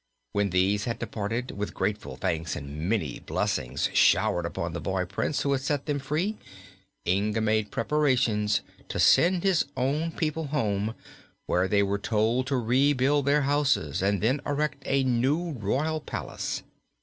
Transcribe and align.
When 0.33 0.49
these 0.49 0.85
had 0.85 0.97
departed, 0.97 1.51
with 1.51 1.75
grateful 1.75 2.15
thanks 2.15 2.55
and 2.55 2.89
many 2.89 3.19
blessings 3.19 3.87
showered 3.93 4.47
upon 4.47 4.73
the 4.73 4.81
boy 4.81 5.05
Prince 5.05 5.43
who 5.43 5.51
had 5.51 5.61
set 5.61 5.85
them 5.85 5.99
free, 5.99 6.39
Inga 7.07 7.39
made 7.39 7.69
preparations 7.69 8.61
to 8.89 8.97
send 8.99 9.43
his 9.43 9.65
own 9.77 10.11
people 10.11 10.47
home, 10.47 10.95
where 11.45 11.67
they 11.67 11.83
were 11.83 11.99
told 11.99 12.47
to 12.47 12.57
rebuild 12.57 13.27
their 13.27 13.43
houses 13.43 14.01
and 14.01 14.21
then 14.21 14.41
erect 14.43 14.81
a 14.87 15.03
new 15.03 15.51
royal 15.51 15.99
palace. 16.01 16.63